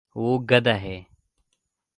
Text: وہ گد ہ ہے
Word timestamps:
وہ 0.15 0.31
گد 0.49 0.67
ہ 0.67 0.75
ہے 0.83 0.97